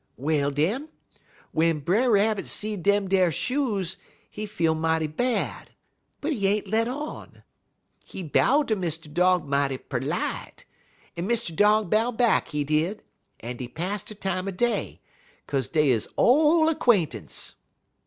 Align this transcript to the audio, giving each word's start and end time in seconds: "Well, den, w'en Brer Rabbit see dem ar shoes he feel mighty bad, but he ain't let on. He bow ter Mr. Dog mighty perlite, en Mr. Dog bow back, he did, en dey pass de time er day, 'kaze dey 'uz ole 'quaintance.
"Well, 0.17 0.49
den, 0.49 0.89
w'en 1.53 1.79
Brer 1.81 2.09
Rabbit 2.09 2.47
see 2.47 2.75
dem 2.75 3.07
ar 3.13 3.31
shoes 3.31 3.97
he 4.31 4.47
feel 4.47 4.73
mighty 4.73 5.05
bad, 5.05 5.69
but 6.21 6.33
he 6.33 6.47
ain't 6.47 6.65
let 6.67 6.87
on. 6.87 7.43
He 8.03 8.23
bow 8.23 8.63
ter 8.63 8.73
Mr. 8.75 9.13
Dog 9.13 9.47
mighty 9.47 9.77
perlite, 9.77 10.65
en 11.15 11.27
Mr. 11.27 11.55
Dog 11.55 11.91
bow 11.91 12.09
back, 12.11 12.47
he 12.47 12.63
did, 12.63 13.03
en 13.41 13.57
dey 13.57 13.67
pass 13.67 14.01
de 14.01 14.15
time 14.15 14.47
er 14.47 14.51
day, 14.51 15.01
'kaze 15.45 15.67
dey 15.67 15.91
'uz 15.93 16.07
ole 16.17 16.73
'quaintance. 16.73 17.57